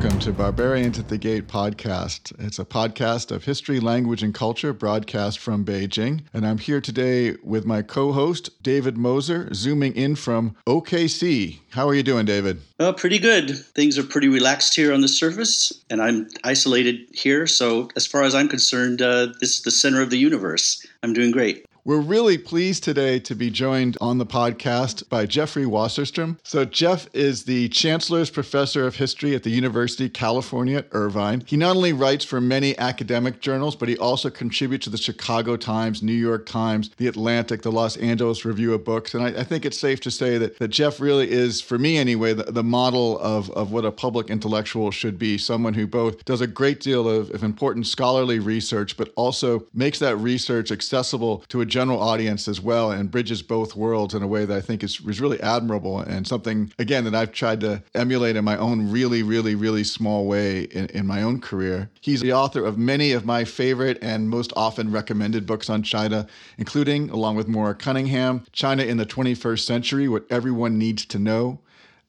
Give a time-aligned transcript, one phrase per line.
[0.00, 2.32] welcome to Barbarians at the Gate podcast.
[2.38, 6.20] It's a podcast of history, language, and culture broadcast from Beijing.
[6.32, 11.58] And I'm here today with my co host, David Moser, zooming in from OKC.
[11.70, 12.60] How are you doing, David?
[12.78, 13.50] Oh, pretty good.
[13.50, 17.48] Things are pretty relaxed here on the surface, and I'm isolated here.
[17.48, 20.86] So, as far as I'm concerned, uh, this is the center of the universe.
[21.02, 21.66] I'm doing great.
[21.88, 26.36] We're really pleased today to be joined on the podcast by Jeffrey Wasserstrom.
[26.42, 31.44] So, Jeff is the Chancellor's Professor of History at the University of California at Irvine.
[31.46, 35.56] He not only writes for many academic journals, but he also contributes to the Chicago
[35.56, 39.14] Times, New York Times, The Atlantic, the Los Angeles Review of Books.
[39.14, 41.96] And I, I think it's safe to say that, that Jeff really is, for me
[41.96, 46.22] anyway, the, the model of, of what a public intellectual should be someone who both
[46.26, 51.42] does a great deal of, of important scholarly research, but also makes that research accessible
[51.48, 54.60] to a general audience as well and bridges both worlds in a way that I
[54.60, 58.56] think is, is really admirable and something, again, that I've tried to emulate in my
[58.56, 61.88] own really, really, really small way in, in my own career.
[62.00, 66.26] He's the author of many of my favorite and most often recommended books on China,
[66.56, 71.60] including, along with Maura Cunningham, China in the 21st Century What Everyone Needs to Know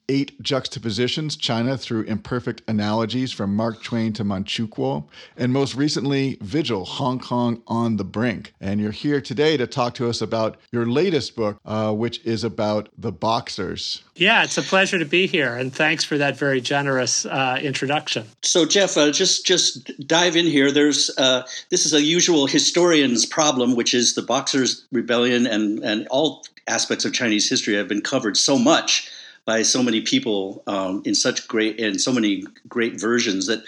[0.10, 5.06] eight juxtapositions China through imperfect analogies from Mark Twain to Manchukuo,
[5.38, 8.54] and most recently, Vigil Hong Kong on the Brink.
[8.60, 12.44] And you're here today to talk to us about your latest book, uh, which is
[12.44, 14.04] about the Boxers.
[14.16, 18.26] Yeah, it's a pleasure to be here, and thanks for that very generous uh, introduction.
[18.42, 20.72] So, Jeff, uh, just just dive in here.
[20.72, 26.08] There's uh, this is a usual historian's problem, which is the Boxers' rebellion, and and
[26.10, 29.10] all aspects of Chinese history have been covered so much
[29.50, 33.64] by so many people um, in such great and so many great versions that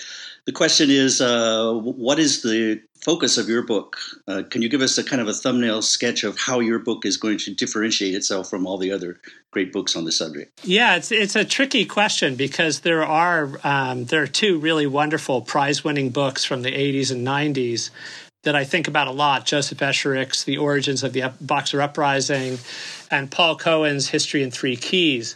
[0.46, 3.98] the question is uh, what is the focus of your book?
[4.28, 7.04] Uh, can you give us a kind of a thumbnail sketch of how your book
[7.04, 10.52] is going to differentiate itself from all the other great books on the subject?
[10.64, 15.42] Yeah it's, it's a tricky question because there are um, there are two really wonderful
[15.42, 17.90] prize winning books from the 80s and 90s
[18.44, 19.46] that I think about a lot.
[19.46, 22.60] Joseph Esherick's The Origins of the Boxer Uprising
[23.10, 25.36] and Paul Cohen's History in Three Keys.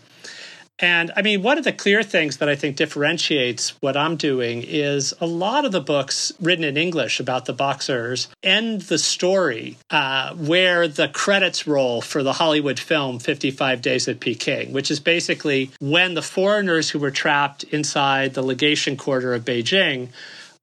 [0.79, 4.61] And I mean, one of the clear things that I think differentiates what I'm doing
[4.61, 9.77] is a lot of the books written in English about the boxers end the story
[9.89, 14.99] uh, where the credits roll for the Hollywood film 55 Days at Peking, which is
[14.99, 20.09] basically when the foreigners who were trapped inside the legation quarter of Beijing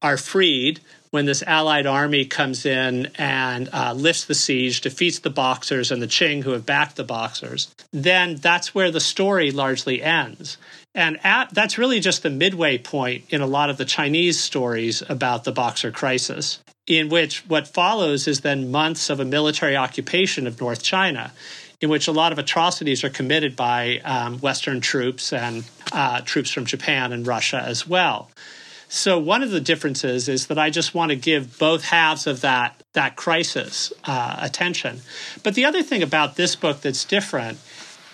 [0.02, 0.80] are freed
[1.12, 6.00] when this allied army comes in and uh, lifts the siege, defeats the Boxers and
[6.00, 10.56] the Qing who have backed the Boxers, then that's where the story largely ends.
[10.94, 15.02] And at, that's really just the midway point in a lot of the Chinese stories
[15.06, 20.46] about the Boxer crisis, in which what follows is then months of a military occupation
[20.46, 21.30] of North China
[21.82, 26.50] in which a lot of atrocities are committed by um, Western troops and uh, troops
[26.50, 28.30] from Japan and Russia as well.
[28.94, 32.42] So one of the differences is that I just want to give both halves of
[32.42, 35.00] that that crisis uh, attention.
[35.42, 37.58] But the other thing about this book that's different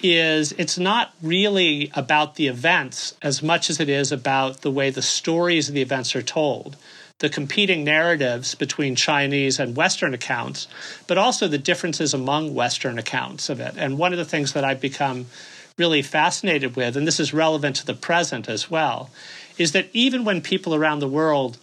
[0.04, 4.90] is it's not really about the events as much as it is about the way
[4.90, 6.76] the stories of the events are told
[7.18, 10.68] the competing narratives between Chinese and Western accounts,
[11.08, 13.74] but also the differences among Western accounts of it.
[13.76, 15.26] And one of the things that I've become
[15.76, 19.10] really fascinated with, and this is relevant to the present as well,
[19.58, 21.58] is that even when people around the world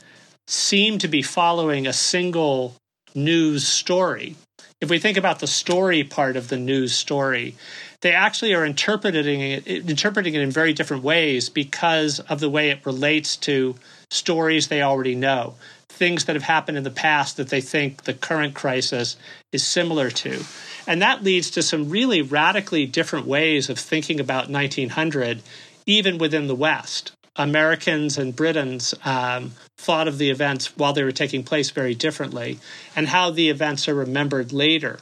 [0.48, 2.76] seem to be following a single
[3.16, 4.36] news story,
[4.82, 7.56] if we think about the story part of the news story,
[8.02, 12.70] they actually are interpreting it, interpreting it in very different ways because of the way
[12.70, 13.76] it relates to
[14.12, 15.56] stories they already know,
[15.90, 19.18] things that have happened in the past that they think the current crisis
[19.52, 20.44] is similar to.
[20.86, 25.42] And that leads to some really radically different ways of thinking about 1900,
[25.88, 27.14] even within the West.
[27.36, 32.60] Americans and Britons um, thought of the events while they were taking place very differently,
[32.96, 35.00] and how the events are remembered later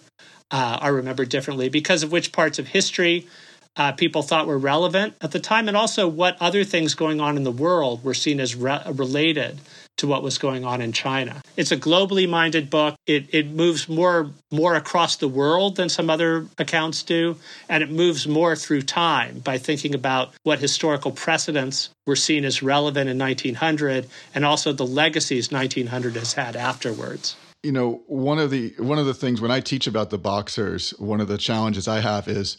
[0.51, 3.27] uh, are remembered differently because of which parts of history
[3.75, 7.38] uh, people thought were relevant at the time, and also what other things going on
[7.38, 9.59] in the world were seen as re- related
[9.98, 11.42] to what was going on in China.
[11.56, 12.95] It's a globally minded book.
[13.06, 17.38] It, it moves more more across the world than some other accounts do,
[17.69, 22.62] and it moves more through time by thinking about what historical precedents were seen as
[22.62, 28.51] relevant in 1900 and also the legacies 1900 has had afterwards you know one of
[28.51, 31.88] the one of the things when i teach about the boxers one of the challenges
[31.88, 32.57] i have is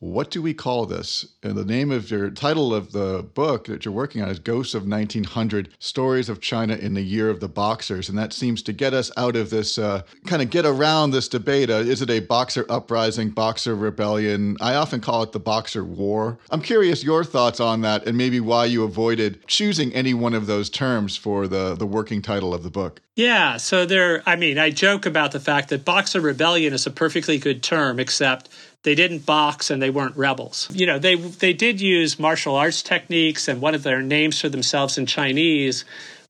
[0.00, 1.26] What do we call this?
[1.42, 4.74] And the name of your title of the book that you're working on is Ghosts
[4.74, 8.08] of 1900 Stories of China in the Year of the Boxers.
[8.08, 11.26] And that seems to get us out of this, uh, kind of get around this
[11.26, 11.68] debate.
[11.68, 14.56] Uh, is it a boxer uprising, boxer rebellion?
[14.60, 16.38] I often call it the Boxer War.
[16.50, 20.46] I'm curious your thoughts on that and maybe why you avoided choosing any one of
[20.46, 23.00] those terms for the, the working title of the book.
[23.16, 26.90] Yeah, so there, I mean, I joke about the fact that Boxer Rebellion is a
[26.92, 28.48] perfectly good term, except
[28.84, 30.68] they didn't box and they weren't rebels.
[30.72, 34.48] You know, they they did use martial arts techniques and one of their names for
[34.48, 35.84] themselves in Chinese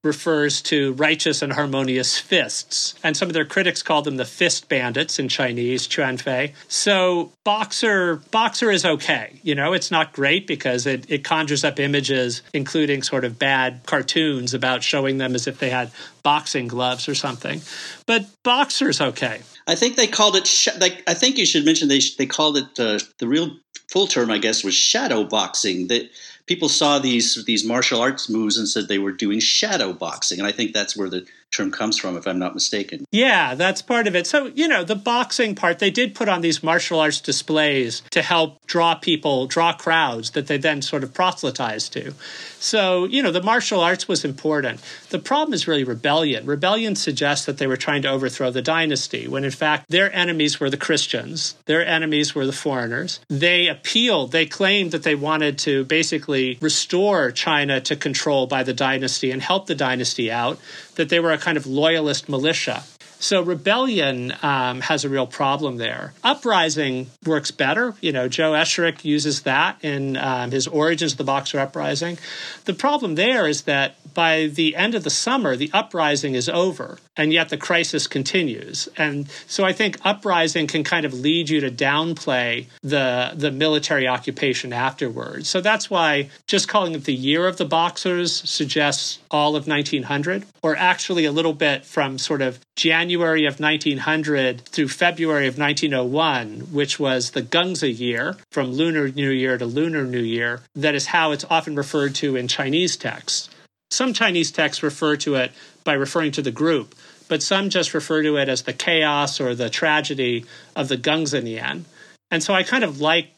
[0.05, 2.95] refers to righteous and harmonious fists.
[3.03, 6.53] And some of their critics call them the fist bandits in Chinese, Quanfei.
[6.69, 9.41] So Boxer Boxer is okay.
[9.43, 13.81] You know, it's not great because it, it conjures up images, including sort of bad
[13.87, 15.91] cartoons about showing them as if they had
[16.23, 17.61] boxing gloves or something.
[18.07, 19.41] But Boxer's okay.
[19.67, 20.47] I think they called it.
[20.47, 23.57] Sh- like, I think you should mention they they called it uh, the real
[23.91, 24.31] full term.
[24.31, 25.89] I guess was shadow boxing.
[25.89, 26.09] That
[26.49, 30.49] people saw these these martial arts moves and said they were doing shadow boxing, and
[30.49, 33.05] I think that's where the term comes from, if I'm not mistaken.
[33.11, 34.27] Yeah, that's part of it.
[34.27, 38.23] So, you know, the boxing part, they did put on these martial arts displays to
[38.23, 42.13] help draw people, draw crowds that they then sort of proselytized to.
[42.61, 44.81] So, you know, the martial arts was important.
[45.11, 46.45] The problem is really rebellion.
[46.45, 50.61] Rebellion suggests that they were trying to overthrow the dynasty, when in fact their enemies
[50.61, 53.21] were the Christians, their enemies were the foreigners.
[53.29, 58.75] They appealed, they claimed that they wanted to basically restore China to control by the
[58.75, 60.59] dynasty and help the dynasty out
[60.97, 62.83] that they were kind of loyalist militia.
[63.21, 66.13] So rebellion um, has a real problem there.
[66.23, 67.95] Uprising works better.
[68.01, 72.19] You know, Joe Esherick uses that in um, his Origins of the Boxer Uprising.
[72.65, 76.99] The problem there is that by the end of the summer, the uprising is over,
[77.17, 78.89] and yet the crisis continues.
[78.97, 84.09] And so I think uprising can kind of lead you to downplay the the military
[84.09, 85.49] occupation afterwards.
[85.49, 90.45] So that's why just calling it the year of the Boxers suggests all of 1900,
[90.63, 96.73] or actually a little bit from sort of January of 1900 through February of 1901,
[96.73, 100.61] which was the Gengzi year, from Lunar New Year to Lunar New Year.
[100.75, 103.51] That is how it's often referred to in Chinese texts.
[103.91, 105.53] Some Chinese texts refer to it
[105.85, 106.95] by referring to the group,
[107.29, 110.45] but some just refer to it as the chaos or the tragedy
[110.77, 111.85] of the Gengzi Nian.
[112.31, 113.33] And so I kind of like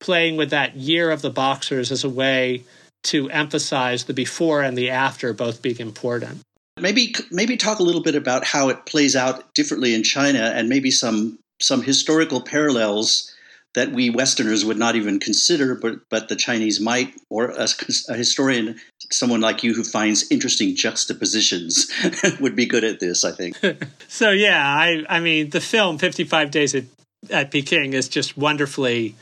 [0.00, 2.64] playing with that year of the boxers as a way
[3.04, 6.40] to emphasize the before and the after both being important.
[6.80, 10.68] Maybe maybe talk a little bit about how it plays out differently in China and
[10.68, 13.32] maybe some some historical parallels
[13.74, 17.68] that we Westerners would not even consider, but but the Chinese might, or a,
[18.08, 18.78] a historian,
[19.10, 21.90] someone like you who finds interesting juxtapositions,
[22.40, 23.24] would be good at this.
[23.24, 23.56] I think.
[24.08, 26.84] so yeah, I I mean the film Fifty Five Days at
[27.30, 29.14] at Peking is just wonderfully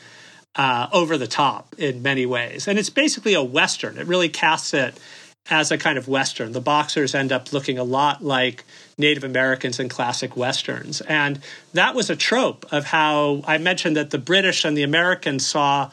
[0.56, 3.98] uh, over the top in many ways, and it's basically a western.
[3.98, 4.98] It really casts it
[5.48, 6.52] as a kind of Western.
[6.52, 8.64] The boxers end up looking a lot like
[8.98, 11.00] Native Americans in classic Westerns.
[11.02, 11.40] And
[11.72, 15.90] that was a trope of how I mentioned that the British and the Americans saw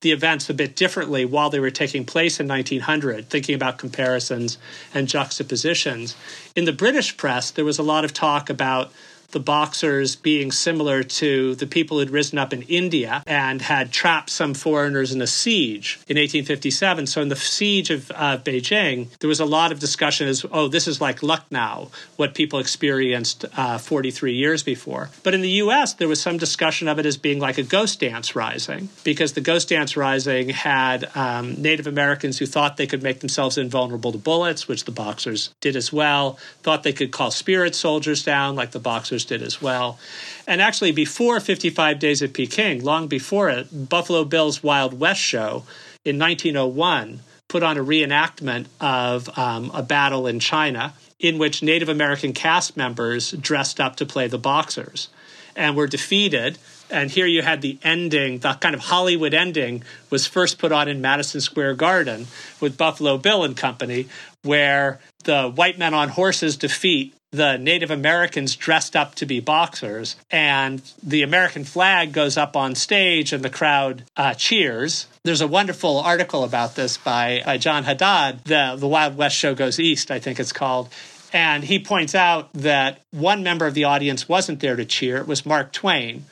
[0.00, 4.56] the events a bit differently while they were taking place in 1900, thinking about comparisons
[4.94, 6.16] and juxtapositions.
[6.56, 8.92] In the British press, there was a lot of talk about
[9.32, 14.30] the Boxers being similar to the people who'd risen up in India and had trapped
[14.30, 17.06] some foreigners in a siege in 1857.
[17.06, 20.68] So in the siege of uh, Beijing, there was a lot of discussion as, oh,
[20.68, 25.10] this is like Lucknow, what people experienced uh, 43 years before.
[25.22, 28.00] But in the U.S., there was some discussion of it as being like a ghost
[28.00, 33.02] dance rising, because the ghost dance rising had um, Native Americans who thought they could
[33.02, 37.30] make themselves invulnerable to bullets, which the Boxers did as well, thought they could call
[37.30, 39.98] spirit soldiers down, like the Boxers did as well.
[40.46, 45.64] And actually, before 55 Days at Peking, long before it, Buffalo Bill's Wild West show
[46.04, 51.88] in 1901 put on a reenactment of um, a battle in China in which Native
[51.88, 55.08] American cast members dressed up to play the boxers
[55.54, 56.58] and were defeated.
[56.90, 60.88] And here you had the ending, the kind of Hollywood ending was first put on
[60.88, 62.26] in Madison Square Garden
[62.60, 64.08] with Buffalo Bill and Company,
[64.42, 70.16] where the white men on horses defeat the Native Americans dressed up to be boxers,
[70.30, 75.06] and the American flag goes up on stage, and the crowd uh, cheers.
[75.22, 79.54] There's a wonderful article about this by, by John Haddad, the, the Wild West Show
[79.54, 80.88] Goes East, I think it's called.
[81.32, 85.18] And he points out that one member of the audience wasn't there to cheer.
[85.18, 86.24] It was Mark Twain,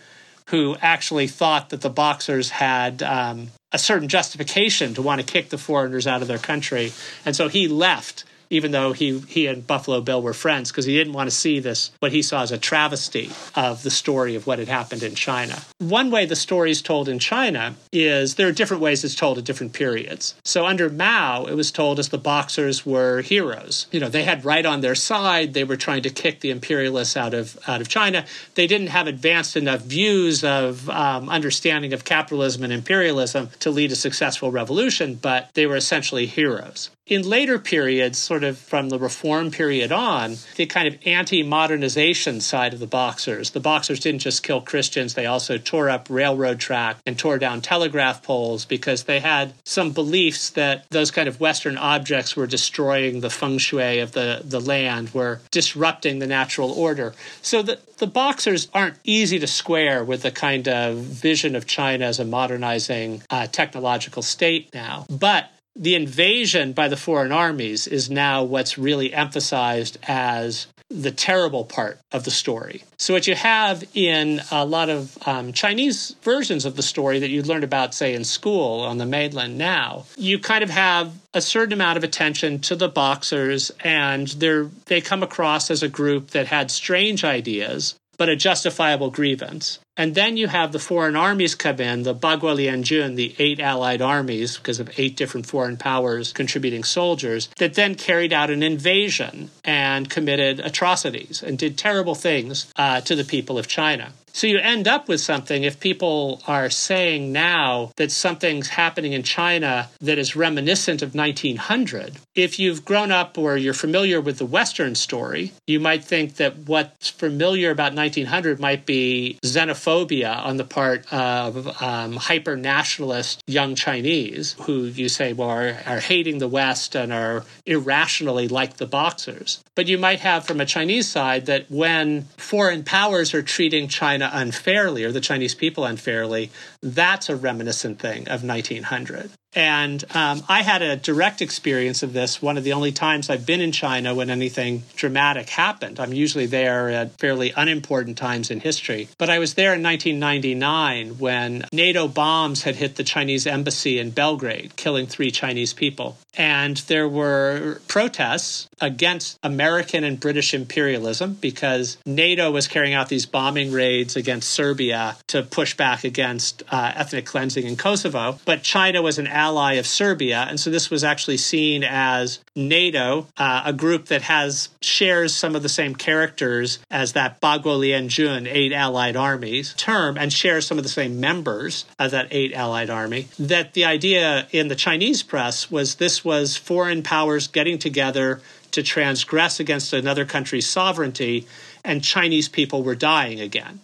[0.46, 5.50] who actually thought that the boxers had um, a certain justification to want to kick
[5.50, 6.92] the foreigners out of their country.
[7.24, 10.96] And so he left even though he, he and Buffalo Bill were friends, because he
[10.96, 14.46] didn't want to see this, what he saw as a travesty of the story of
[14.46, 15.62] what had happened in China.
[15.78, 19.38] One way the story is told in China is there are different ways it's told
[19.38, 20.34] at different periods.
[20.44, 23.86] So under Mao, it was told as the Boxers were heroes.
[23.90, 25.54] You know, they had right on their side.
[25.54, 28.24] They were trying to kick the imperialists out of out of China.
[28.54, 33.92] They didn't have advanced enough views of um, understanding of capitalism and imperialism to lead
[33.92, 36.90] a successful revolution, but they were essentially heroes.
[37.08, 42.42] In later periods, sort of from the reform period on, the kind of anti modernization
[42.42, 46.60] side of the Boxers, the Boxers didn't just kill Christians, they also tore up railroad
[46.60, 51.40] track and tore down telegraph poles because they had some beliefs that those kind of
[51.40, 56.72] Western objects were destroying the feng shui of the, the land, were disrupting the natural
[56.72, 57.14] order.
[57.40, 62.04] So the, the Boxers aren't easy to square with the kind of vision of China
[62.04, 65.06] as a modernizing uh, technological state now.
[65.08, 71.64] But the invasion by the foreign armies is now what's really emphasized as the terrible
[71.64, 72.82] part of the story.
[72.96, 77.28] So, what you have in a lot of um, Chinese versions of the story that
[77.28, 81.42] you learned about, say, in school on the mainland now, you kind of have a
[81.42, 86.30] certain amount of attention to the Boxers, and they're, they come across as a group
[86.30, 89.78] that had strange ideas but a justifiable grievance.
[89.98, 94.00] And then you have the foreign armies come in, the Baguo Lianjun, the eight allied
[94.00, 99.50] armies, because of eight different foreign powers contributing soldiers, that then carried out an invasion
[99.64, 104.12] and committed atrocities and did terrible things uh, to the people of China.
[104.32, 109.24] So you end up with something if people are saying now that something's happening in
[109.24, 112.18] China that is reminiscent of 1900.
[112.36, 116.56] If you've grown up or you're familiar with the Western story, you might think that
[116.56, 123.74] what's familiar about 1900 might be xenophobia on the part of um, hyper nationalist young
[123.74, 128.86] Chinese who you say, well, are, are hating the West and are irrationally like the
[128.86, 129.62] Boxers.
[129.74, 134.30] But you might have from a Chinese side that when foreign powers are treating China
[134.32, 136.50] unfairly or the Chinese people unfairly,
[136.82, 139.30] that's a reminiscent thing of 1900.
[139.54, 142.42] And um, I had a direct experience of this.
[142.42, 145.98] One of the only times I've been in China when anything dramatic happened.
[145.98, 149.08] I'm usually there at fairly unimportant times in history.
[149.16, 154.10] But I was there in 1999 when NATO bombs had hit the Chinese embassy in
[154.10, 156.18] Belgrade, killing three Chinese people.
[156.36, 163.26] And there were protests against American and British imperialism because NATO was carrying out these
[163.26, 168.38] bombing raids against Serbia to push back against uh, ethnic cleansing in Kosovo.
[168.44, 173.28] But China was an ally of Serbia, and so this was actually seen as NATO,
[173.36, 178.48] uh, a group that has shares some of the same characters as that Baguo Lianjun,
[178.50, 182.90] eight allied armies term, and shares some of the same members as that eight allied
[182.90, 183.28] army.
[183.38, 188.40] That the idea in the Chinese press was this was foreign powers getting together
[188.72, 191.46] to transgress against another country's sovereignty,
[191.84, 193.80] and Chinese people were dying again.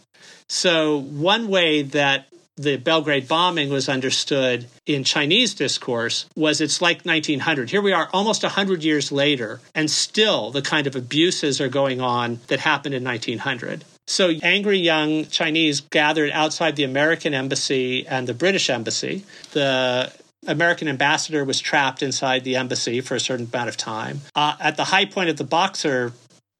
[0.48, 7.04] So, one way that the Belgrade bombing was understood in Chinese discourse was it's like
[7.04, 7.70] 1900.
[7.70, 12.00] Here we are almost 100 years later, and still the kind of abuses are going
[12.00, 13.84] on that happened in 1900.
[14.06, 19.24] So angry young Chinese gathered outside the American embassy and the British embassy.
[19.52, 20.12] The
[20.46, 24.20] American ambassador was trapped inside the embassy for a certain amount of time.
[24.34, 26.12] Uh, at the high point of the Boxer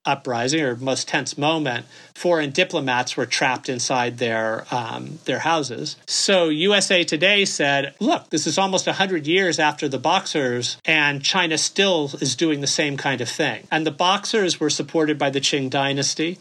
[0.05, 5.97] uprising or most tense moment, foreign diplomats were trapped inside their um, their houses.
[6.07, 11.59] So USA Today said, "Look, this is almost hundred years after the Boxers, and China
[11.59, 15.41] still is doing the same kind of thing." And the Boxers were supported by the
[15.41, 16.39] Qing dynasty.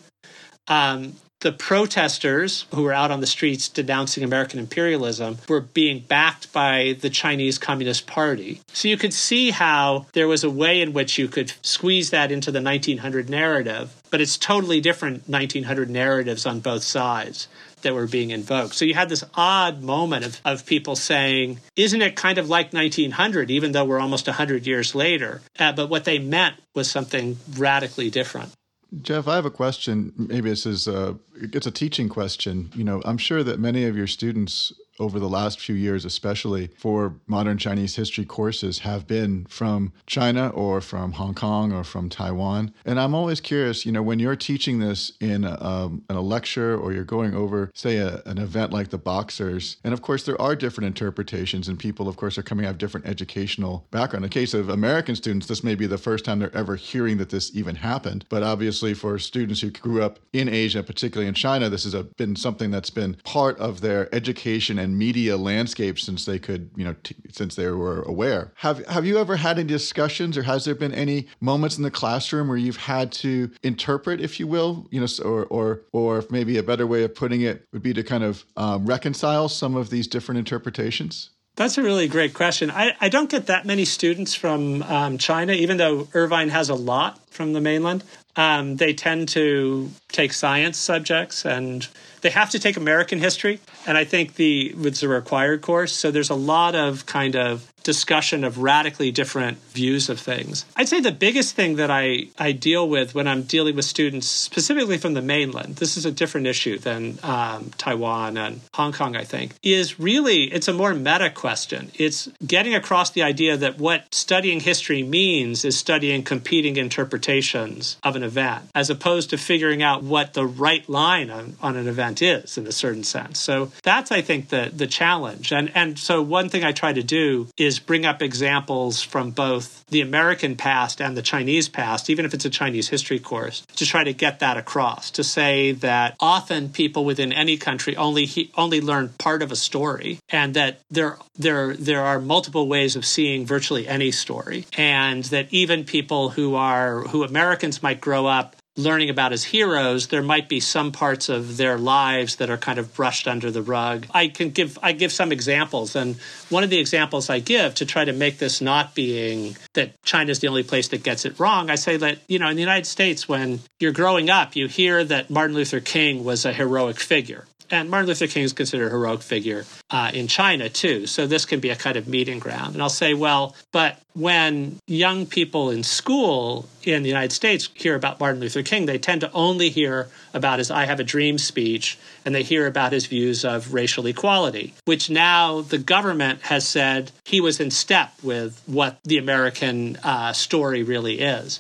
[0.68, 6.52] Um, the protesters who were out on the streets denouncing American imperialism were being backed
[6.54, 8.62] by the Chinese Communist Party.
[8.72, 12.32] So you could see how there was a way in which you could squeeze that
[12.32, 17.50] into the 1900 narrative, but it's totally different 1900 narratives on both sides
[17.82, 18.74] that were being invoked.
[18.76, 22.72] So you had this odd moment of, of people saying, isn't it kind of like
[22.72, 25.42] 1900, even though we're almost 100 years later?
[25.60, 28.54] Uh, but what they meant was something radically different.
[29.02, 30.14] Jeff, I have a question.
[30.18, 32.70] Maybe this is a, it's a teaching question.
[32.76, 36.68] You know, I'm sure that many of your students over the last few years, especially
[36.78, 42.10] for modern Chinese history courses, have been from China or from Hong Kong or from
[42.10, 42.74] Taiwan.
[42.86, 46.22] And I'm always curious, you know, when you're teaching this in a, um, in a
[46.22, 50.24] lecture or you're going over, say, a, an event like the Boxers, and of course,
[50.24, 54.24] there are different interpretations, and people, of course, are coming out of different educational background.
[54.24, 57.18] In the case of American students, this may be the first time they're ever hearing
[57.18, 58.26] that this even happened.
[58.30, 62.36] But obviously, for students who grew up in Asia, particularly in China, this has been
[62.36, 66.96] something that's been part of their education and media landscape since they could, you know,
[67.04, 68.52] t- since they were aware.
[68.56, 71.92] Have have you ever had any discussions, or has there been any moments in the
[71.92, 76.58] classroom where you've had to interpret, if you will, you know, or or or maybe
[76.58, 79.90] a better way of putting it would be to kind of um, reconcile some of
[79.90, 81.32] these different interpretations?
[81.56, 82.72] That's a really great question.
[82.72, 86.76] I, I don't get that many students from um, China, even though Irvine has a
[86.76, 88.04] lot from the mainland.
[88.36, 91.88] Um, they tend to take science subjects and
[92.22, 93.60] they have to take American history.
[93.86, 95.94] And I think the it's a required course.
[95.94, 100.66] So there's a lot of kind of discussion of radically different views of things.
[100.76, 104.28] I'd say the biggest thing that I, I deal with when I'm dealing with students,
[104.28, 109.16] specifically from the mainland, this is a different issue than um, Taiwan and Hong Kong,
[109.16, 111.92] I think, is really it's a more meta question.
[111.96, 118.16] It's getting across the idea that what studying history means is studying competing interpretations of
[118.16, 122.22] an event, as opposed to figuring out what the right line on, on an event
[122.22, 123.40] is in a certain sense.
[123.40, 125.52] So that's, I think, the the challenge.
[125.52, 129.32] And and so one thing I try to do is is bring up examples from
[129.32, 133.66] both the American past and the Chinese past, even if it's a Chinese history course,
[133.76, 135.10] to try to get that across.
[135.12, 139.56] To say that often people within any country only he, only learn part of a
[139.56, 145.24] story, and that there there there are multiple ways of seeing virtually any story, and
[145.26, 150.24] that even people who are who Americans might grow up learning about as heroes, there
[150.24, 154.08] might be some parts of their lives that are kind of brushed under the rug.
[154.14, 156.16] I can give I give some examples, and
[156.50, 160.32] one of the examples I give to try to make this not being that China
[160.32, 161.70] is the only place that gets it wrong.
[161.70, 165.04] I say that you know in the United States, when you're growing up, you hear
[165.04, 168.90] that Martin Luther King was a heroic figure and Martin Luther King is considered a
[168.92, 171.08] heroic figure uh, in China too.
[171.08, 172.76] So this can be a kind of meeting ground.
[172.76, 177.96] And I'll say, well, but when young people in school in the United States hear
[177.96, 181.40] about Martin Luther King, they tend to only hear about his I Have a Dream
[181.40, 186.68] speech and they hear about his views of racial equality, which now the government has
[186.68, 191.60] said he was in step with what the American uh, story really is.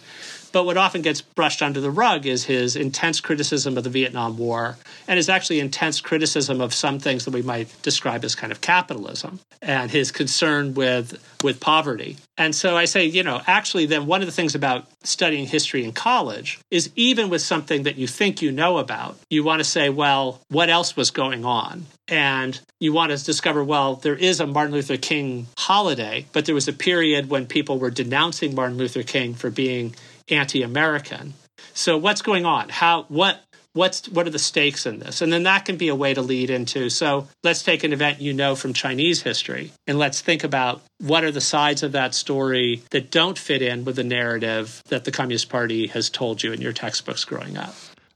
[0.53, 4.37] But what often gets brushed under the rug is his intense criticism of the Vietnam
[4.37, 8.51] War and his actually intense criticism of some things that we might describe as kind
[8.51, 12.17] of capitalism and his concern with with poverty.
[12.37, 15.83] And so I say, you know, actually then one of the things about studying history
[15.83, 19.65] in college is even with something that you think you know about, you want to
[19.65, 21.87] say, well, what else was going on?
[22.07, 26.55] And you want to discover, well, there is a Martin Luther King holiday, but there
[26.55, 29.95] was a period when people were denouncing Martin Luther King for being
[30.29, 31.33] anti-American.
[31.73, 32.69] So what's going on?
[32.69, 35.21] How what what's what are the stakes in this?
[35.21, 38.21] And then that can be a way to lead into so let's take an event
[38.21, 42.13] you know from Chinese history and let's think about what are the sides of that
[42.13, 46.51] story that don't fit in with the narrative that the Communist Party has told you
[46.51, 47.75] in your textbooks growing up.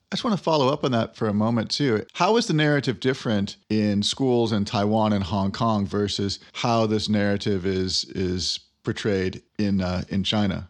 [0.09, 2.05] I just want to follow up on that for a moment too.
[2.13, 7.09] How is the narrative different in schools in Taiwan and Hong Kong versus how this
[7.09, 10.69] narrative is is portrayed in uh, in China?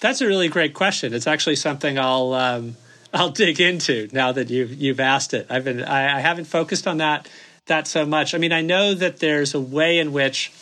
[0.00, 1.12] That's a really great question.
[1.12, 2.76] It's actually something I'll um,
[3.12, 5.46] I'll dig into now that you've you've asked it.
[5.50, 7.28] I've been I, I haven't focused on that
[7.66, 8.34] that so much.
[8.34, 10.52] I mean, I know that there's a way in which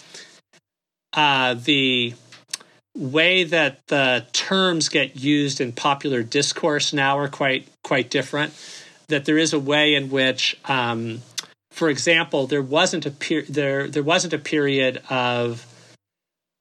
[1.12, 2.14] uh, the
[2.94, 8.54] way that the terms get used in popular discourse now are quite quite different.
[9.08, 11.22] That there is a way in which, um,
[11.70, 15.66] for example, there wasn't a per- there there wasn't a period of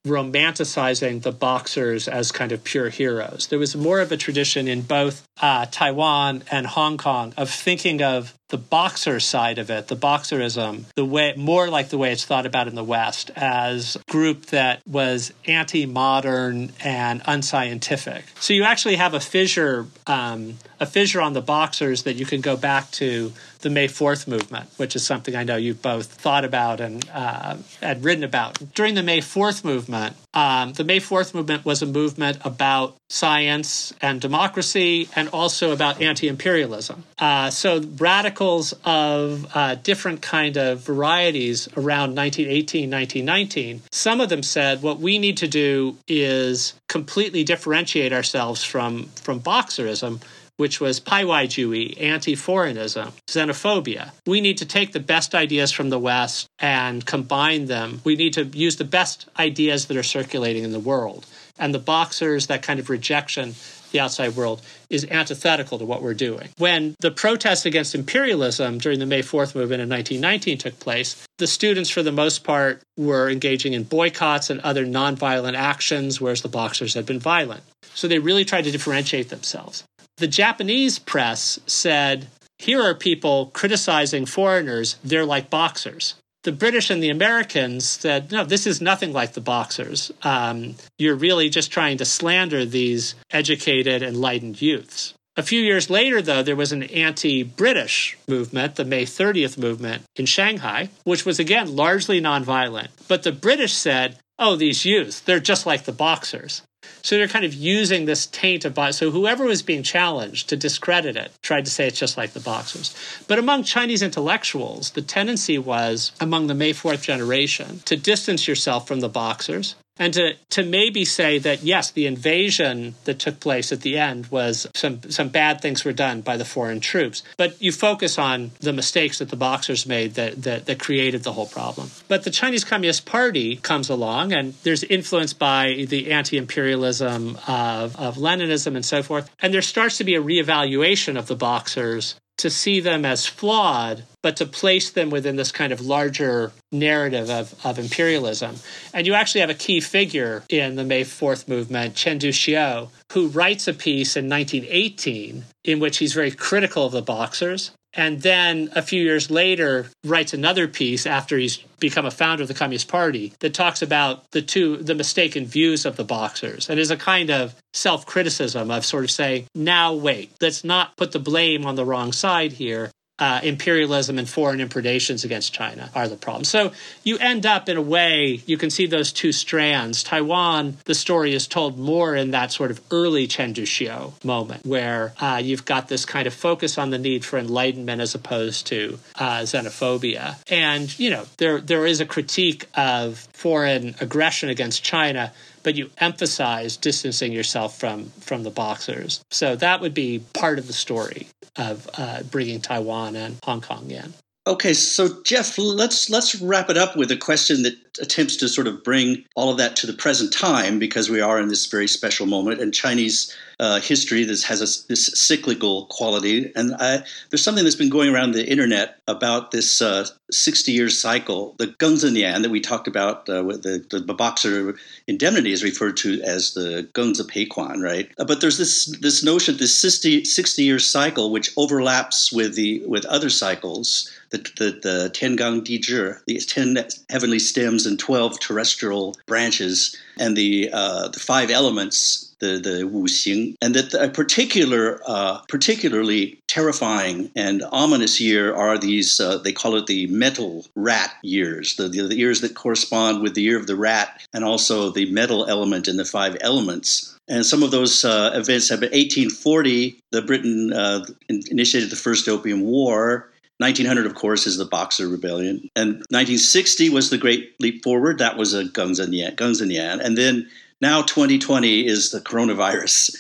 [0.05, 3.47] romanticizing the boxers as kind of pure heroes.
[3.47, 8.01] There was more of a tradition in both uh, Taiwan and Hong Kong of thinking
[8.01, 12.25] of the boxer side of it, the boxerism, the way more like the way it's
[12.25, 18.25] thought about in the West as group that was anti-modern and unscientific.
[18.39, 22.41] So you actually have a fissure, um, a fissure on the boxers that you can
[22.41, 26.45] go back to the May Fourth movement, which is something I know you've both thought
[26.45, 28.73] about and uh, and written about.
[28.75, 33.93] During the May Fourth movement, um, the May Fourth movement was a movement about science
[34.01, 37.03] and democracy, and also about anti-imperialism.
[37.19, 43.81] Uh, so radicals of uh, different kind of varieties around 1918, 1919.
[43.91, 49.39] Some of them said what we need to do is completely differentiate ourselves from from
[49.39, 50.19] boxerism
[50.57, 54.11] which was Paiwaizhuyi, anti-foreignism, xenophobia.
[54.25, 58.01] We need to take the best ideas from the West and combine them.
[58.03, 61.25] We need to use the best ideas that are circulating in the world.
[61.57, 63.55] And the boxers, that kind of rejection,
[63.91, 66.49] the outside world, is antithetical to what we're doing.
[66.57, 71.47] When the protests against imperialism during the May 4th movement in 1919 took place, the
[71.47, 76.49] students, for the most part, were engaging in boycotts and other nonviolent actions, whereas the
[76.49, 77.63] boxers had been violent.
[77.93, 79.85] So they really tried to differentiate themselves.
[80.17, 86.15] The Japanese press said, here are people criticizing foreigners, they're like boxers.
[86.45, 90.11] The British and the Americans said, no, this is nothing like the Boxers.
[90.21, 95.13] Um, you're really just trying to slander these educated, enlightened youths.
[95.35, 100.03] A few years later, though, there was an anti British movement, the May 30th movement
[100.15, 102.87] in Shanghai, which was again largely nonviolent.
[103.09, 106.61] But the British said, oh, these youths, they're just like the Boxers.
[107.01, 111.15] So they're kind of using this taint of So whoever was being challenged to discredit
[111.15, 112.95] it tried to say it's just like the Boxers.
[113.27, 118.87] But among Chinese intellectuals, the tendency was among the May 4th generation to distance yourself
[118.87, 123.71] from the Boxers and to, to maybe say that yes, the invasion that took place
[123.71, 127.61] at the end was some some bad things were done by the foreign troops, but
[127.61, 131.47] you focus on the mistakes that the Boxers made that that, that created the whole
[131.47, 131.89] problem.
[132.07, 138.15] But the Chinese Communist Party comes along, and there's influence by the anti-imperialism of, of
[138.17, 142.49] Leninism and so forth, and there starts to be a reevaluation of the Boxers to
[142.49, 147.55] see them as flawed, but to place them within this kind of larger narrative of,
[147.65, 148.55] of imperialism.
[148.93, 153.27] And you actually have a key figure in the May 4th movement, Chen Duxiu, who
[153.27, 158.69] writes a piece in 1918 in which he's very critical of the Boxers and then
[158.75, 162.87] a few years later writes another piece after he's become a founder of the Communist
[162.87, 166.97] Party that talks about the two the mistaken views of the Boxers and is a
[166.97, 171.75] kind of self-criticism of sort of saying now wait let's not put the blame on
[171.75, 176.43] the wrong side here uh, imperialism and foreign impredations against China are the problem.
[176.43, 176.73] So
[177.03, 180.03] you end up in a way, you can see those two strands.
[180.03, 185.13] Taiwan, the story is told more in that sort of early Chen Duxiu moment, where
[185.19, 188.99] uh, you've got this kind of focus on the need for enlightenment as opposed to
[189.17, 190.37] uh, xenophobia.
[190.49, 195.31] And, you know, there there is a critique of foreign aggression against China
[195.63, 199.25] but you emphasize distancing yourself from from the boxers.
[199.31, 203.89] So that would be part of the story of uh, bringing Taiwan and Hong Kong
[203.89, 204.13] in.
[204.47, 208.67] Okay, so Jeff, let's let's wrap it up with a question that attempts to sort
[208.67, 211.87] of bring all of that to the present time because we are in this very
[211.87, 216.51] special moment and Chinese uh, history that has a, this cyclical quality.
[216.55, 220.89] And I, there's something that's been going around the internet about this uh, 60 year
[220.89, 224.75] cycle, the Gengzinian that we talked about, uh, with the, the Boxer
[225.07, 228.11] indemnity is referred to as the Gengzi Peikuan, right?
[228.17, 232.83] Uh, but there's this this notion, this 60, 60 year cycle, which overlaps with the
[232.85, 236.77] with other cycles the, the, the Tiangan Dizhi, the 10
[237.09, 243.05] heavenly stems and 12 terrestrial branches, and the, uh, the five elements the the Wu
[243.05, 249.19] Xing, and that a particular, uh, particularly terrifying and ominous year are these.
[249.19, 253.35] Uh, they call it the metal rat years, the, the, the years that correspond with
[253.35, 257.17] the year of the rat, and also the metal element in the five elements.
[257.27, 259.99] And some of those uh, events have been 1840.
[260.11, 263.31] The Britain uh, initiated the first Opium War.
[263.59, 265.69] 1900, of course, is the Boxer Rebellion.
[265.75, 268.17] And 1960 was the Great Leap Forward.
[268.17, 269.99] That was a Gengzinian.
[269.99, 270.49] And then
[270.81, 273.15] now 2020 is the coronavirus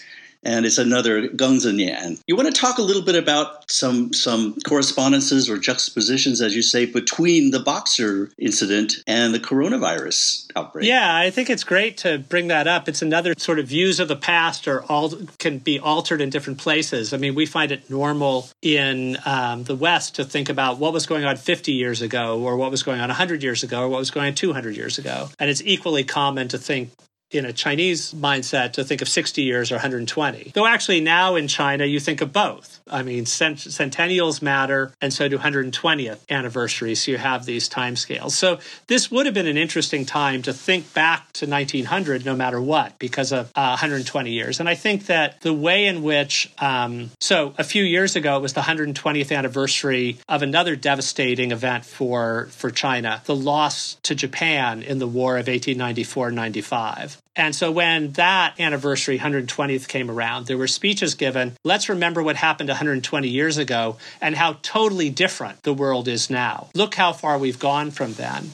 [0.45, 2.21] and it's another Gengzinian.
[2.27, 6.61] You want to talk a little bit about some some correspondences or juxtapositions, as you
[6.61, 10.85] say, between the Boxer incident and the coronavirus outbreak?
[10.85, 12.87] Yeah, I think it's great to bring that up.
[12.87, 16.59] It's another sort of views of the past or all can be altered in different
[16.59, 17.13] places.
[17.13, 21.05] I mean, we find it normal in um, the West to think about what was
[21.05, 23.99] going on 50 years ago, or what was going on 100 years ago, or what
[23.99, 26.91] was going on 200 years ago, and it's equally common to think
[27.31, 30.51] in a Chinese mindset to think of 60 years or 120.
[30.53, 32.79] Though actually now in China, you think of both.
[32.89, 37.03] I mean, cent- centennials matter, and so do 120th anniversaries.
[37.03, 38.35] So you have these time scales.
[38.35, 42.61] So this would have been an interesting time to think back to 1900 no matter
[42.61, 44.59] what because of uh, 120 years.
[44.59, 48.41] And I think that the way in which, um, so a few years ago, it
[48.41, 54.83] was the 120th anniversary of another devastating event for, for China, the loss to Japan
[54.83, 57.14] in the War of 1894 95.
[57.35, 61.57] And so when that anniversary 120th came around, there were speeches given.
[61.63, 66.69] Let's remember what happened 120 years ago and how totally different the world is now.
[66.73, 68.51] Look how far we've gone from then.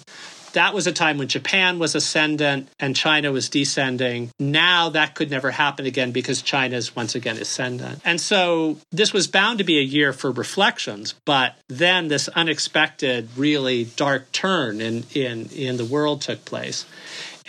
[0.54, 4.32] That was a time when Japan was ascendant and China was descending.
[4.40, 8.02] Now that could never happen again because China is once again ascendant.
[8.04, 13.30] And so this was bound to be a year for reflections, but then this unexpected,
[13.38, 16.86] really dark turn in, in, in the world took place.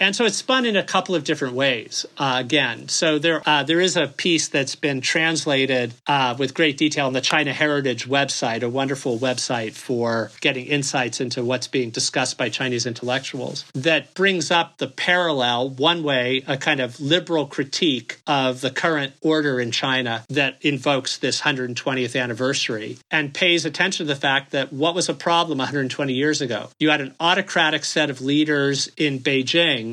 [0.03, 2.05] And so it's spun in a couple of different ways.
[2.19, 6.77] Uh, again, so there uh, there is a piece that's been translated uh, with great
[6.77, 11.91] detail on the China Heritage website, a wonderful website for getting insights into what's being
[11.91, 13.65] discussed by Chinese intellectuals.
[13.75, 19.13] That brings up the parallel, one way, a kind of liberal critique of the current
[19.21, 24.73] order in China that invokes this 120th anniversary and pays attention to the fact that
[24.73, 26.71] what was a problem 120 years ago?
[26.81, 29.92] You had an autocratic set of leaders in Beijing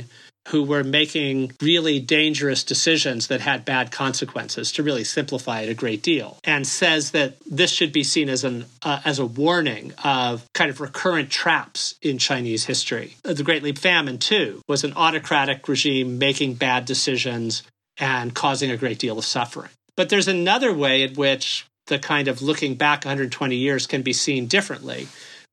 [0.50, 5.74] who were making really dangerous decisions that had bad consequences to really simplify it a
[5.76, 9.94] great deal and says that this should be seen as an uh, as a warning
[10.04, 13.16] of kind of recurrent traps in Chinese history.
[13.24, 17.64] The Great Leap Famine too was an autocratic regime making bad decisions
[17.98, 19.70] and causing a great deal of suffering.
[19.96, 24.14] But there's another way in which the kind of looking back 120 years can be
[24.14, 25.08] seen differently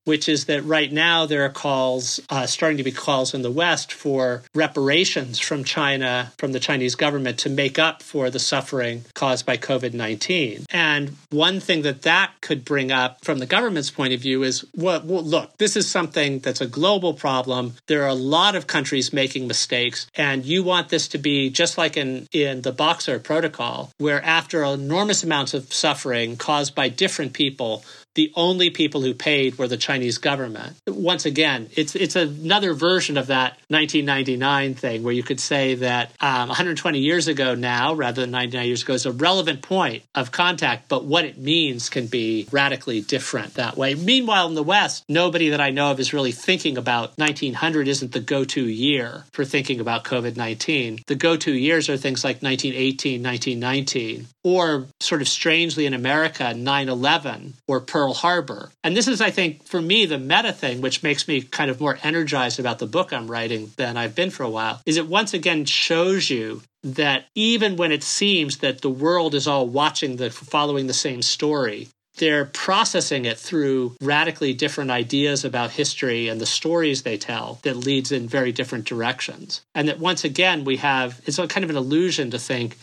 [0.07, 3.51] which is that right now there are calls, uh, starting to be calls in the
[3.51, 9.05] West for reparations from China, from the Chinese government to make up for the suffering
[9.15, 10.67] caused by COVID 19.
[10.71, 14.65] And one thing that that could bring up from the government's point of view is
[14.77, 17.75] well, well, look, this is something that's a global problem.
[17.89, 21.77] There are a lot of countries making mistakes, and you want this to be just
[21.77, 27.33] like in, in the Boxer Protocol, where after enormous amounts of suffering caused by different
[27.33, 27.85] people,
[28.17, 30.75] the only people who paid were the Chinese government.
[30.87, 36.11] Once again, it's it's another version of that 1999 thing where you could say that
[36.21, 40.33] um, 120 years ago now, rather than 99 years ago, is a relevant point of
[40.33, 43.95] contact, but what it means can be radically different that way.
[43.95, 48.13] Meanwhile, in the West, nobody that I know of is really thinking about 1900 isn't
[48.13, 51.05] the go-to year for thinking about COVID-19.
[51.05, 57.55] The go-to years are things like 1918, 1919, or sort of strangely in America, 9/11
[57.67, 58.71] or Pearl Harbor.
[58.85, 61.81] And this is, I think, for me, the meta thing, which makes me kind of
[61.81, 65.09] more energized about the book I'm writing than I've been for a while, is it
[65.09, 70.15] once again shows you that even when it seems that the world is all watching
[70.15, 76.41] the following the same story, they're processing it through radically different ideas about history and
[76.41, 79.63] the stories they tell that leads in very different directions.
[79.75, 82.79] And that once again, we have it's a kind of an illusion to think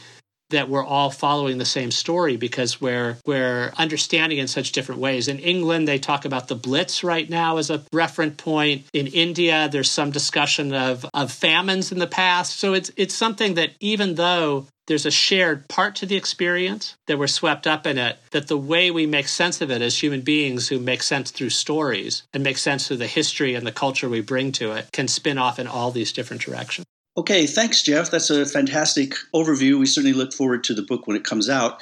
[0.49, 5.27] that we're all following the same story because we're we're understanding in such different ways.
[5.27, 8.85] In England, they talk about the Blitz right now as a referent point.
[8.93, 12.57] In India, there's some discussion of of famines in the past.
[12.57, 17.17] So it's it's something that even though there's a shared part to the experience that
[17.17, 20.21] we're swept up in it that the way we make sense of it as human
[20.21, 24.09] beings who make sense through stories and make sense through the history and the culture
[24.09, 28.09] we bring to it can spin off in all these different directions Okay, thanks, Jeff.
[28.09, 29.77] That's a fantastic overview.
[29.79, 31.79] We certainly look forward to the book when it comes out.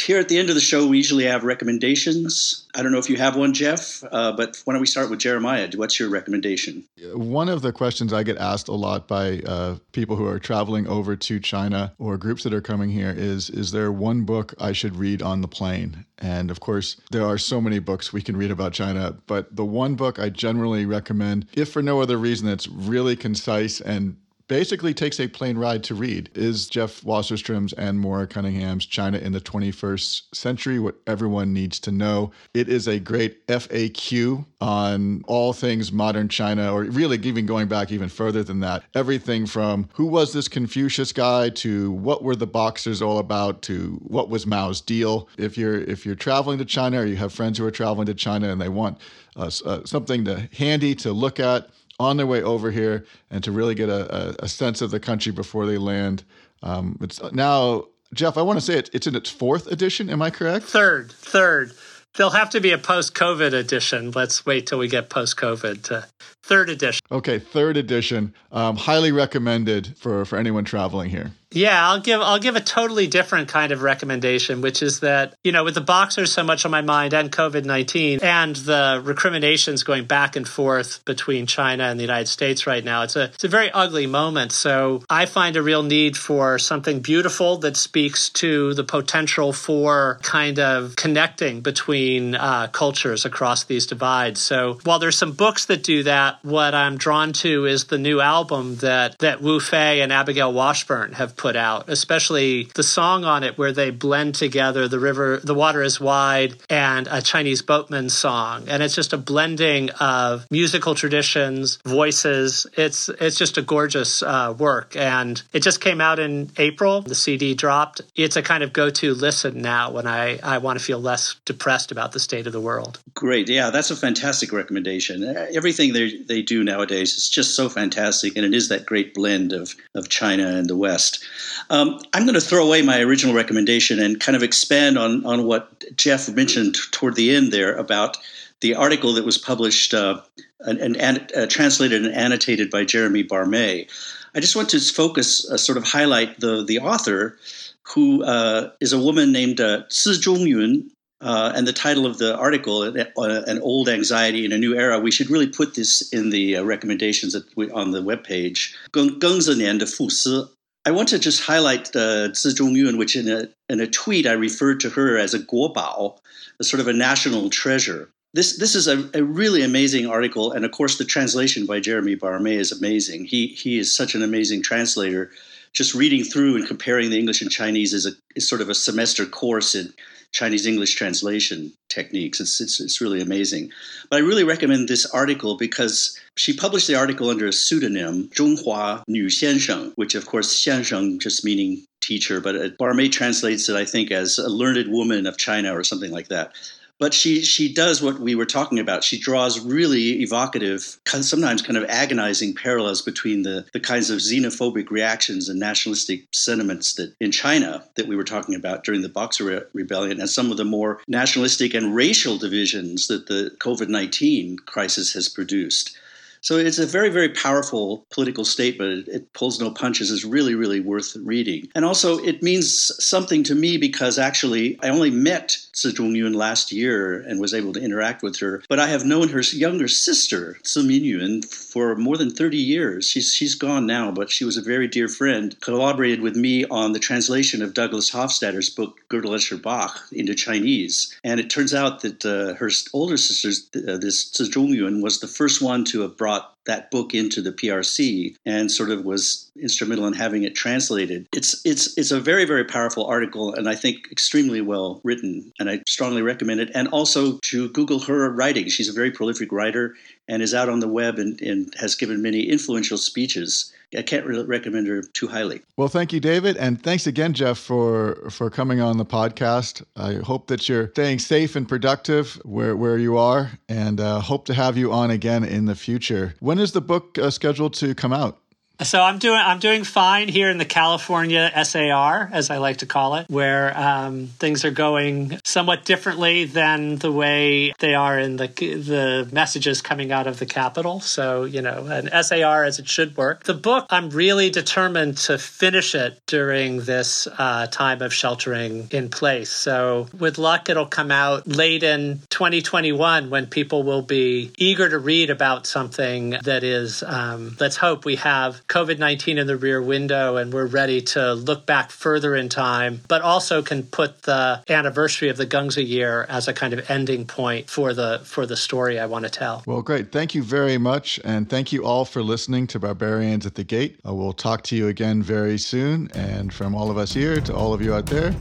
[0.00, 2.66] Here at the end of the show, we usually have recommendations.
[2.74, 5.18] I don't know if you have one, Jeff, uh, but why don't we start with
[5.18, 5.70] Jeremiah?
[5.76, 6.82] What's your recommendation?
[7.12, 10.88] One of the questions I get asked a lot by uh, people who are traveling
[10.88, 14.72] over to China or groups that are coming here is Is there one book I
[14.72, 16.06] should read on the plane?
[16.18, 19.64] And of course, there are so many books we can read about China, but the
[19.64, 24.16] one book I generally recommend, if for no other reason, it's really concise and
[24.52, 29.32] basically takes a plane ride to read is Jeff Wasserstrom's and Maura Cunningham's China in
[29.32, 32.32] the 21st Century, What Everyone Needs to Know.
[32.52, 37.90] It is a great FAQ on all things modern China, or really even going back
[37.90, 38.84] even further than that.
[38.94, 43.98] Everything from who was this Confucius guy to what were the Boxers all about to
[44.02, 45.30] what was Mao's deal.
[45.38, 48.14] If you're if you're traveling to China or you have friends who are traveling to
[48.14, 48.98] China and they want
[49.34, 51.70] uh, uh, something to handy to look at
[52.02, 55.00] on their way over here and to really get a, a, a sense of the
[55.00, 56.24] country before they land.
[56.62, 60.10] Um, it's now, Jeff, I want to say it, it's in its fourth edition.
[60.10, 60.66] Am I correct?
[60.66, 61.72] Third, third.
[62.14, 64.10] There'll have to be a post COVID edition.
[64.10, 66.06] Let's wait till we get post COVID to
[66.42, 67.00] third edition.
[67.10, 68.34] Okay, third edition.
[68.50, 71.32] Um, highly recommended for, for anyone traveling here.
[71.54, 75.52] Yeah, I'll give I'll give a totally different kind of recommendation, which is that you
[75.52, 79.82] know with the boxers so much on my mind and COVID nineteen and the recriminations
[79.82, 83.44] going back and forth between China and the United States right now, it's a it's
[83.44, 84.52] a very ugly moment.
[84.52, 90.18] So I find a real need for something beautiful that speaks to the potential for
[90.22, 94.40] kind of connecting between uh, cultures across these divides.
[94.40, 98.20] So while there's some books that do that, what I'm drawn to is the new
[98.20, 103.42] album that that Wu Fei and Abigail Washburn have put out, especially the song on
[103.42, 108.08] it where they blend together the river, the water is wide, and a Chinese boatman
[108.08, 112.68] song, and it's just a blending of musical traditions, voices.
[112.76, 117.02] It's it's just a gorgeous uh, work, and it just came out in April.
[117.02, 118.02] The CD dropped.
[118.14, 121.90] It's a kind of go-to listen now when I I want to feel less depressed
[121.90, 123.00] about the state of the world.
[123.14, 125.24] Great, yeah, that's a fantastic recommendation.
[125.52, 129.52] Everything they they do nowadays is just so fantastic, and it is that great blend
[129.52, 131.24] of of China and the West.
[131.70, 135.44] Um, I'm going to throw away my original recommendation and kind of expand on, on
[135.44, 138.16] what Jeff mentioned toward the end there about
[138.60, 140.20] the article that was published uh,
[140.60, 143.90] and, and, and uh, translated and annotated by Jeremy Barmé.
[144.34, 147.36] I just want to focus, uh, sort of highlight the, the author,
[147.82, 150.88] who uh, is a woman named uh, Zi Zhongyun.
[151.20, 154.98] Uh, and the title of the article, uh, An Old Anxiety in a New Era,
[154.98, 158.74] we should really put this in the recommendations we, on the webpage.
[158.90, 160.50] 更更是年的复思
[160.84, 164.32] I want to just highlight uh, Zi Zhongyun, which in a, in a tweet I
[164.32, 166.18] referred to her as a guobao,
[166.58, 168.10] a sort of a national treasure.
[168.34, 172.16] This, this is a, a really amazing article, and of course, the translation by Jeremy
[172.16, 173.26] Barmé is amazing.
[173.26, 175.30] He, he is such an amazing translator.
[175.72, 178.74] Just reading through and comparing the English and Chinese is, a, is sort of a
[178.74, 179.92] semester course in
[180.32, 182.40] Chinese English translation techniques.
[182.40, 183.70] It's, it's, it's really amazing.
[184.10, 189.02] But I really recommend this article because she published the article under a pseudonym, Zhonghua
[189.06, 194.10] Nu Xiansheng, which of course Xiansheng just meaning teacher, but Barmé translates it, I think,
[194.10, 196.52] as a learned woman of China or something like that
[196.98, 199.04] but she she does what we were talking about.
[199.04, 204.90] She draws really evocative, sometimes kind of agonizing parallels between the the kinds of xenophobic
[204.90, 209.44] reactions and nationalistic sentiments that in China that we were talking about during the Boxer
[209.44, 214.56] Re- Rebellion, and some of the more nationalistic and racial divisions that the COVID nineteen
[214.58, 215.96] crisis has produced.
[216.42, 219.06] So it's a very, very powerful political statement.
[219.06, 221.68] It, pulls no punches, is really, really worth reading.
[221.74, 226.72] And also, it means something to me because actually, I only met Zi Zhongyun last
[226.72, 228.62] year and was able to interact with her.
[228.68, 233.08] But I have known her younger sister, Zi Minyun, for more than 30 years.
[233.08, 236.92] She's, she's gone now, but she was a very dear friend, collaborated with me on
[236.92, 241.16] the translation of Douglas Hofstadter's book, Gödel Bach, into Chinese.
[241.22, 243.50] And it turns out that uh, her older sister,
[243.88, 247.42] uh, this Zi Zhongyun, was the first one to have brought brought that book into
[247.42, 251.26] the PRC and sort of was instrumental in having it translated.
[251.32, 255.68] It's it's it's a very very powerful article and I think extremely well written and
[255.68, 258.68] I strongly recommend it and also to Google her writing.
[258.68, 259.94] She's a very prolific writer
[260.28, 264.26] and is out on the web and, and has given many influential speeches I can't
[264.26, 265.60] really recommend her too highly.
[265.76, 269.82] Well, thank you, David, and thanks again, Jeff, for for coming on the podcast.
[269.96, 274.46] I hope that you're staying safe and productive where where you are, and uh, hope
[274.46, 276.34] to have you on again in the future.
[276.40, 278.41] When is the book uh, scheduled to come out?
[278.80, 282.86] So I'm doing I'm doing fine here in the California SAR, as I like to
[282.86, 288.36] call it, where um, things are going somewhat differently than the way they are in
[288.36, 291.00] the the messages coming out of the Capitol.
[291.00, 293.44] So you know, an SAR as it should work.
[293.44, 299.10] The book I'm really determined to finish it during this uh, time of sheltering in
[299.10, 299.50] place.
[299.50, 304.98] So with luck, it'll come out late in 2021 when people will be eager to
[304.98, 307.04] read about something that is.
[307.04, 311.34] Um, let's hope we have COVID 19 in the rear window and we're ready to
[311.34, 316.24] look back further in time, but also can put the anniversary of the Gengzi year
[316.30, 319.62] as a kind of ending point for the for the story I want to tell.
[319.66, 320.10] Well, great.
[320.10, 321.20] Thank you very much.
[321.22, 324.00] And thank you all for listening to Barbarians at the Gate.
[324.08, 326.10] Uh, we'll talk to you again very soon.
[326.14, 328.34] And from all of us here to all of you out there,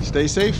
[0.00, 0.58] stay safe.